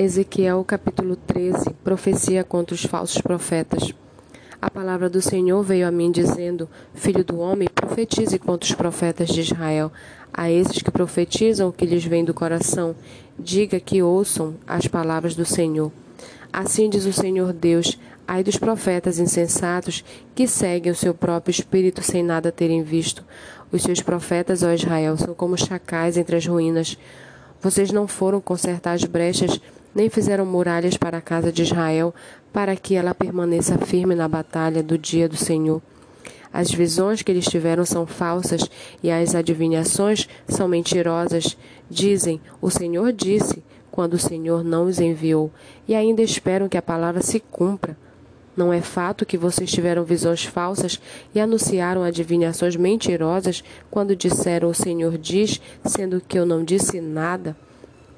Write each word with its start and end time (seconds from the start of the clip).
Ezequiel 0.00 0.62
capítulo 0.64 1.16
13 1.16 1.70
Profecia 1.82 2.44
contra 2.44 2.72
os 2.72 2.84
falsos 2.84 3.20
profetas. 3.20 3.92
A 4.62 4.70
palavra 4.70 5.10
do 5.10 5.20
Senhor 5.20 5.60
veio 5.64 5.88
a 5.88 5.90
mim 5.90 6.12
dizendo: 6.12 6.68
Filho 6.94 7.24
do 7.24 7.40
homem, 7.40 7.68
profetize 7.74 8.38
contra 8.38 8.68
os 8.68 8.76
profetas 8.76 9.28
de 9.28 9.40
Israel. 9.40 9.90
A 10.32 10.48
esses 10.48 10.80
que 10.82 10.90
profetizam 10.92 11.68
o 11.68 11.72
que 11.72 11.84
lhes 11.84 12.04
vem 12.04 12.24
do 12.24 12.32
coração, 12.32 12.94
diga 13.36 13.80
que 13.80 14.00
ouçam 14.00 14.54
as 14.68 14.86
palavras 14.86 15.34
do 15.34 15.44
Senhor. 15.44 15.90
Assim 16.52 16.88
diz 16.88 17.04
o 17.04 17.12
Senhor 17.12 17.52
Deus: 17.52 17.98
Ai 18.24 18.44
dos 18.44 18.56
profetas 18.56 19.18
insensatos 19.18 20.04
que 20.32 20.46
seguem 20.46 20.92
o 20.92 20.94
seu 20.94 21.12
próprio 21.12 21.50
espírito 21.50 22.02
sem 22.04 22.22
nada 22.22 22.52
terem 22.52 22.84
visto. 22.84 23.24
Os 23.72 23.82
seus 23.82 24.00
profetas, 24.00 24.62
ó 24.62 24.70
Israel, 24.70 25.16
são 25.16 25.34
como 25.34 25.58
chacais 25.58 26.16
entre 26.16 26.36
as 26.36 26.46
ruínas. 26.46 26.96
Vocês 27.60 27.90
não 27.90 28.06
foram 28.06 28.40
consertar 28.40 28.92
as 28.92 29.02
brechas 29.02 29.60
nem 29.98 30.08
fizeram 30.08 30.46
muralhas 30.46 30.96
para 30.96 31.18
a 31.18 31.20
casa 31.20 31.50
de 31.50 31.62
Israel, 31.62 32.14
para 32.52 32.76
que 32.76 32.94
ela 32.94 33.12
permaneça 33.12 33.76
firme 33.78 34.14
na 34.14 34.28
batalha 34.28 34.80
do 34.80 34.96
dia 34.96 35.28
do 35.28 35.36
Senhor. 35.36 35.82
As 36.52 36.70
visões 36.70 37.20
que 37.20 37.32
eles 37.32 37.46
tiveram 37.46 37.84
são 37.84 38.06
falsas 38.06 38.70
e 39.02 39.10
as 39.10 39.34
adivinhações 39.34 40.28
são 40.46 40.68
mentirosas. 40.68 41.58
Dizem: 41.90 42.40
O 42.62 42.70
Senhor 42.70 43.12
disse, 43.12 43.60
quando 43.90 44.14
o 44.14 44.18
Senhor 44.20 44.62
não 44.62 44.84
os 44.84 45.00
enviou, 45.00 45.50
e 45.88 45.96
ainda 45.96 46.22
esperam 46.22 46.68
que 46.68 46.78
a 46.78 46.82
palavra 46.82 47.20
se 47.20 47.40
cumpra. 47.40 47.96
Não 48.56 48.72
é 48.72 48.80
fato 48.80 49.26
que 49.26 49.36
vocês 49.36 49.68
tiveram 49.68 50.04
visões 50.04 50.44
falsas 50.44 51.00
e 51.34 51.40
anunciaram 51.40 52.04
adivinhações 52.04 52.76
mentirosas 52.76 53.64
quando 53.90 54.14
disseram: 54.14 54.68
O 54.68 54.74
Senhor 54.74 55.18
diz, 55.18 55.60
sendo 55.84 56.20
que 56.20 56.38
eu 56.38 56.46
não 56.46 56.62
disse 56.62 57.00
nada? 57.00 57.56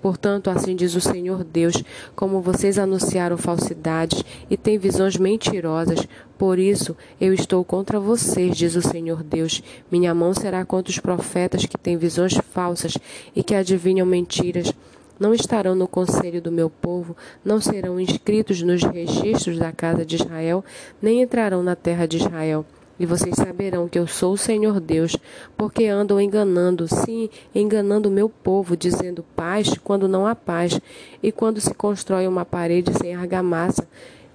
Portanto, 0.00 0.48
assim 0.50 0.76
diz 0.76 0.94
o 0.94 1.00
Senhor 1.00 1.42
Deus: 1.42 1.82
como 2.14 2.40
vocês 2.40 2.78
anunciaram 2.78 3.36
falsidades 3.36 4.24
e 4.48 4.56
têm 4.56 4.78
visões 4.78 5.16
mentirosas, 5.16 6.06
por 6.38 6.58
isso 6.58 6.96
eu 7.20 7.34
estou 7.34 7.64
contra 7.64 7.98
vocês, 7.98 8.56
diz 8.56 8.76
o 8.76 8.82
Senhor 8.82 9.22
Deus. 9.22 9.62
Minha 9.90 10.14
mão 10.14 10.32
será 10.32 10.64
contra 10.64 10.90
os 10.90 10.98
profetas 10.98 11.66
que 11.66 11.76
têm 11.76 11.96
visões 11.96 12.34
falsas 12.52 12.96
e 13.34 13.42
que 13.42 13.54
adivinham 13.54 14.06
mentiras. 14.06 14.72
Não 15.18 15.34
estarão 15.34 15.74
no 15.74 15.88
conselho 15.88 16.40
do 16.40 16.52
meu 16.52 16.70
povo, 16.70 17.16
não 17.44 17.60
serão 17.60 17.98
inscritos 17.98 18.62
nos 18.62 18.84
registros 18.84 19.58
da 19.58 19.72
casa 19.72 20.06
de 20.06 20.14
Israel, 20.14 20.64
nem 21.02 21.22
entrarão 21.22 21.60
na 21.60 21.74
terra 21.74 22.06
de 22.06 22.18
Israel. 22.18 22.64
E 22.98 23.06
vocês 23.06 23.36
saberão 23.36 23.88
que 23.88 23.98
eu 23.98 24.06
sou 24.06 24.32
o 24.32 24.38
Senhor 24.38 24.80
Deus, 24.80 25.16
porque 25.56 25.86
andam 25.86 26.20
enganando, 26.20 26.88
sim, 26.88 27.30
enganando 27.54 28.08
o 28.08 28.12
meu 28.12 28.28
povo, 28.28 28.76
dizendo 28.76 29.24
paz 29.36 29.78
quando 29.84 30.08
não 30.08 30.26
há 30.26 30.34
paz, 30.34 30.80
e 31.22 31.30
quando 31.30 31.60
se 31.60 31.72
constrói 31.74 32.26
uma 32.26 32.44
parede 32.44 32.92
sem 32.94 33.14
argamassa, 33.14 33.86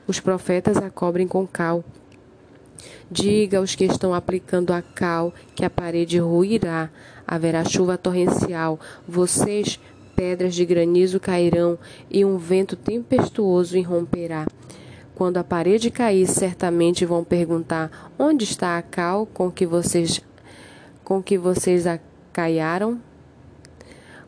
os 0.08 0.20
profetas 0.20 0.78
a 0.78 0.90
cobrem 0.90 1.28
com 1.28 1.46
cal. 1.46 1.84
Diga 3.12 3.60
aos 3.60 3.76
que 3.76 3.84
estão 3.84 4.14
aplicando 4.14 4.72
a 4.72 4.82
cal 4.82 5.34
que 5.56 5.66
a 5.66 5.70
parede 5.70 6.18
ruirá, 6.18 6.90
haverá 7.28 7.64
chuva 7.66 7.98
torrencial, 7.98 8.80
vocês, 9.08 9.80
pedras 10.16 10.56
de 10.56 10.66
granizo 10.66 11.20
cairão, 11.20 11.78
e 12.10 12.24
um 12.24 12.38
vento 12.38 12.76
tempestuoso 12.76 13.78
irromperá. 13.78 14.48
Quando 15.24 15.38
a 15.38 15.44
parede 15.46 15.90
cair, 15.90 16.28
certamente 16.28 17.06
vão 17.06 17.24
perguntar: 17.24 18.12
onde 18.20 18.44
está 18.44 18.78
a 18.78 18.82
cal 18.82 19.26
com 19.26 19.50
que 19.50 19.66
vocês 19.66 20.22
com 21.02 21.24
que 21.24 21.38
vocês 21.38 21.88
a 21.88 21.98
caiaram? 22.34 23.00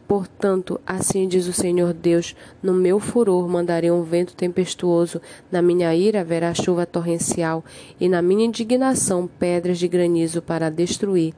Portanto, 0.08 0.80
assim 0.88 1.28
diz 1.28 1.48
o 1.48 1.52
Senhor 1.52 1.92
Deus: 1.92 2.34
no 2.64 2.74
meu 2.74 2.98
furor 2.98 3.46
mandarei 3.50 3.92
um 3.92 4.04
vento 4.04 4.34
tempestuoso, 4.38 5.22
na 5.52 5.62
minha 5.62 5.94
ira 5.94 6.22
haverá 6.22 6.54
chuva 6.54 6.86
torrencial, 6.86 7.62
e 8.00 8.08
na 8.08 8.22
minha 8.22 8.46
indignação 8.46 9.28
pedras 9.28 9.78
de 9.78 9.90
granizo 9.90 10.42
para 10.42 10.70
destruir. 10.70 11.34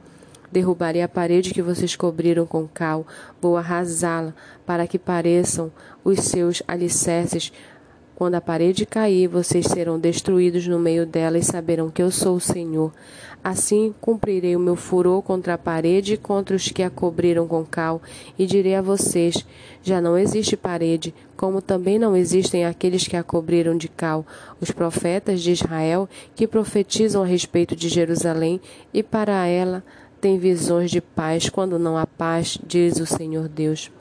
Derrubarei 0.52 1.02
a 1.02 1.08
parede 1.08 1.52
que 1.52 1.60
vocês 1.60 1.96
cobriram 1.96 2.46
com 2.46 2.68
cal, 2.68 3.04
vou 3.40 3.56
arrasá-la, 3.56 4.32
para 4.64 4.86
que 4.86 5.00
pareçam 5.00 5.72
os 6.04 6.20
seus 6.20 6.62
alicerces 6.68 7.52
quando 8.18 8.34
a 8.34 8.40
parede 8.40 8.84
cair, 8.84 9.28
vocês 9.28 9.64
serão 9.66 9.96
destruídos 9.96 10.66
no 10.66 10.76
meio 10.76 11.06
dela 11.06 11.38
e 11.38 11.42
saberão 11.44 11.88
que 11.88 12.02
eu 12.02 12.10
sou 12.10 12.34
o 12.34 12.40
Senhor. 12.40 12.92
Assim 13.44 13.94
cumprirei 14.00 14.56
o 14.56 14.58
meu 14.58 14.74
furor 14.74 15.22
contra 15.22 15.54
a 15.54 15.58
parede 15.58 16.14
e 16.14 16.16
contra 16.16 16.56
os 16.56 16.66
que 16.66 16.82
a 16.82 16.90
cobriram 16.90 17.46
com 17.46 17.64
cal, 17.64 18.02
e 18.36 18.44
direi 18.44 18.74
a 18.74 18.82
vocês: 18.82 19.46
já 19.84 20.00
não 20.00 20.18
existe 20.18 20.56
parede, 20.56 21.14
como 21.36 21.62
também 21.62 21.96
não 21.96 22.16
existem 22.16 22.64
aqueles 22.64 23.06
que 23.06 23.16
a 23.16 23.22
cobriram 23.22 23.76
de 23.76 23.86
cal, 23.86 24.26
os 24.60 24.72
profetas 24.72 25.40
de 25.40 25.52
Israel 25.52 26.08
que 26.34 26.48
profetizam 26.48 27.22
a 27.22 27.26
respeito 27.26 27.76
de 27.76 27.88
Jerusalém, 27.88 28.60
e 28.92 29.00
para 29.00 29.46
ela 29.46 29.84
têm 30.20 30.40
visões 30.40 30.90
de 30.90 31.00
paz 31.00 31.48
quando 31.48 31.78
não 31.78 31.96
há 31.96 32.04
paz, 32.04 32.58
diz 32.66 32.98
o 32.98 33.06
Senhor 33.06 33.46
Deus. 33.48 33.92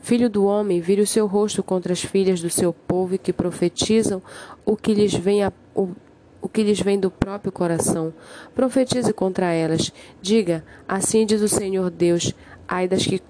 Filho 0.00 0.28
do 0.30 0.44
homem, 0.44 0.80
vire 0.80 1.00
o 1.00 1.06
seu 1.06 1.26
rosto 1.26 1.62
contra 1.62 1.92
as 1.92 2.02
filhas 2.02 2.40
do 2.40 2.50
seu 2.50 2.72
povo 2.72 3.18
que 3.18 3.32
profetizam 3.32 4.22
o 4.64 4.76
que 4.76 4.94
lhes 4.94 5.14
vem 5.14 5.42
a, 5.42 5.52
o, 5.74 5.90
o 6.40 6.48
que 6.48 6.62
lhes 6.62 6.80
vem 6.80 6.98
do 6.98 7.10
próprio 7.10 7.52
coração. 7.52 8.12
Profetize 8.54 9.12
contra 9.12 9.52
elas. 9.52 9.92
Diga: 10.22 10.64
Assim 10.86 11.26
diz 11.26 11.42
o 11.42 11.48
Senhor 11.48 11.90
Deus: 11.90 12.34
Ai 12.66 12.88
das 12.88 13.04
que 13.04 13.20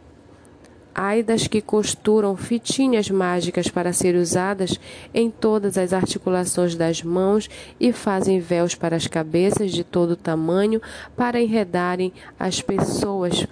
ai 1.01 1.23
das 1.23 1.47
que 1.47 1.61
costuram 1.61 2.37
fitinhas 2.37 3.09
mágicas 3.09 3.69
para 3.69 3.93
serem 3.93 4.21
usadas 4.21 4.81
em 5.15 5.31
todas 5.31 5.79
as 5.79 5.93
articulações 5.93 6.75
das 6.75 7.05
mãos 7.05 7.49
e 7.79 7.93
fazem 7.93 8.41
véus 8.41 8.75
para 8.75 8.97
as 8.97 9.07
cabeças 9.07 9.71
de 9.71 9.85
todo 9.85 10.17
tamanho 10.17 10.83
para 11.17 11.41
enredarem 11.41 12.13
as 12.37 12.61
pessoas 12.61 13.47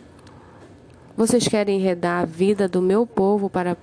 vocês 1.16 1.48
querem 1.48 1.80
enredar 1.80 2.22
a 2.22 2.26
vida 2.26 2.68
do 2.68 2.82
meu 2.82 3.06
povo 3.06 3.48
para 3.48 3.76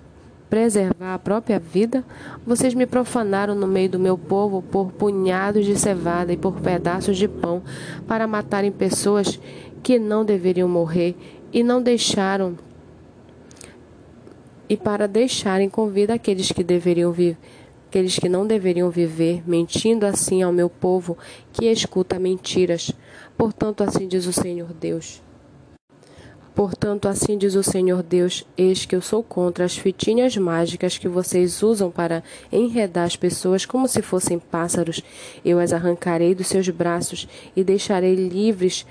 preservar 0.50 1.16
a 1.16 1.20
própria 1.20 1.60
vida? 1.60 2.04
Vocês 2.46 2.74
me 2.74 2.86
profanaram 2.86 3.56
no 3.56 3.66
meio 3.66 3.90
do 3.90 4.00
meu 4.00 4.18
povo 4.18 4.62
por 4.62 4.92
punhados 4.92 5.66
de 5.66 5.76
cevada 5.78 6.32
e 6.32 6.38
por 6.38 6.62
pedaços 6.62 7.18
de 7.18 7.28
pão, 7.28 7.64
para 8.08 8.28
matarem 8.28 8.72
pessoas 8.72 9.40
que 9.82 9.98
não 9.98 10.24
deveriam 10.24 10.70
morrer 10.70 11.16
e 11.52 11.64
não 11.64 11.82
deixaram 11.82 12.58
e 14.70 14.78
para 14.78 15.08
deixarem 15.08 15.70
com 15.70 15.88
vida 15.88 16.14
aqueles 16.14 16.52
que 16.52 16.64
deveriam 16.64 17.12
viver 17.12 17.38
aqueles 17.94 18.18
que 18.18 18.28
não 18.28 18.48
deveriam 18.48 18.90
viver, 18.90 19.44
mentindo 19.48 20.04
assim 20.04 20.42
ao 20.42 20.52
meu 20.52 20.68
povo 20.68 21.16
que 21.52 21.66
escuta 21.66 22.18
mentiras. 22.18 22.92
Portanto, 23.38 23.84
assim 23.84 24.08
diz 24.08 24.26
o 24.26 24.34
Senhor 24.34 24.74
Deus. 24.74 25.22
Portanto, 26.56 27.08
assim 27.08 27.36
diz 27.38 27.56
o 27.56 27.64
Senhor 27.64 28.04
Deus: 28.04 28.46
Eis 28.56 28.86
que 28.86 28.96
eu 28.96 29.02
sou 29.02 29.24
contra 29.24 29.66
as 29.66 29.76
fitinhas 29.76 30.38
mágicas 30.38 30.98
que 30.98 31.08
vocês 31.08 31.64
usam 31.64 31.90
para 31.90 32.24
enredar 32.52 33.06
as 33.06 33.16
pessoas 33.16 33.66
como 33.66 33.88
se 33.88 34.02
fossem 34.02 34.38
pássaros. 34.38 35.02
Eu 35.44 35.60
as 35.60 35.74
arrancarei 35.74 36.36
dos 36.36 36.48
seus 36.48 36.70
braços 36.70 37.28
e 37.56 37.64
deixarei 37.64 38.14
livres 38.14 38.86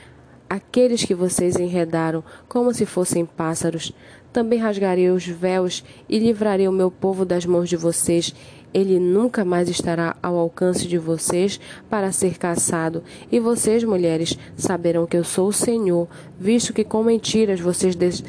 aqueles 0.50 1.04
que 1.04 1.14
vocês 1.14 1.56
enredaram, 1.56 2.22
como 2.48 2.74
se 2.74 2.84
fossem 2.84 3.24
pássaros. 3.24 3.92
Também 4.32 4.58
rasgarei 4.58 5.10
os 5.10 5.26
véus 5.26 5.84
e 6.08 6.18
livrarei 6.18 6.66
o 6.66 6.72
meu 6.72 6.90
povo 6.90 7.24
das 7.24 7.46
mãos 7.46 7.68
de 7.68 7.76
vocês 7.76 8.34
ele 8.72 8.98
nunca 8.98 9.44
mais 9.44 9.68
estará 9.68 10.16
ao 10.22 10.36
alcance 10.36 10.86
de 10.86 10.98
vocês 10.98 11.60
para 11.90 12.12
ser 12.12 12.38
caçado, 12.38 13.02
e 13.30 13.38
vocês, 13.38 13.84
mulheres, 13.84 14.38
saberão 14.56 15.06
que 15.06 15.16
eu 15.16 15.24
sou 15.24 15.48
o 15.48 15.52
Senhor, 15.52 16.08
visto 16.38 16.72
que 16.72 16.84
com 16.84 17.02
mentiras 17.02 17.60
vocês 17.60 17.94
des 17.94 18.22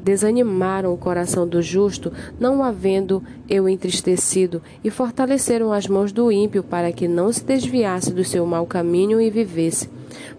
desanimaram 0.00 0.92
o 0.92 0.98
coração 0.98 1.46
do 1.46 1.62
justo, 1.62 2.12
não 2.38 2.62
havendo 2.62 3.22
eu 3.48 3.68
entristecido, 3.68 4.62
e 4.82 4.90
fortaleceram 4.90 5.72
as 5.72 5.86
mãos 5.86 6.10
do 6.12 6.32
ímpio 6.32 6.62
para 6.62 6.90
que 6.90 7.06
não 7.06 7.32
se 7.32 7.44
desviasse 7.44 8.12
do 8.12 8.24
seu 8.24 8.44
mau 8.46 8.66
caminho 8.66 9.20
e 9.20 9.30
vivesse. 9.30 9.88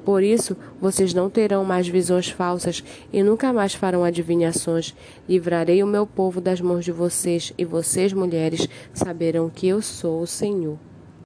Por 0.03 0.23
isso, 0.23 0.57
vocês 0.79 1.13
não 1.13 1.29
terão 1.29 1.63
mais 1.63 1.87
visões 1.87 2.29
falsas 2.29 2.83
e 3.13 3.23
nunca 3.23 3.53
mais 3.53 3.73
farão 3.73 4.03
adivinhações. 4.03 4.95
Livrarei 5.29 5.81
o 5.83 5.87
meu 5.87 6.05
povo 6.05 6.41
das 6.41 6.59
mãos 6.59 6.83
de 6.83 6.91
vocês, 6.91 7.53
e 7.57 7.63
vocês, 7.63 8.11
mulheres, 8.11 8.67
saberão 8.93 9.49
que 9.49 9.67
eu 9.67 9.81
sou 9.81 10.21
o 10.21 10.27
Senhor. 10.27 10.90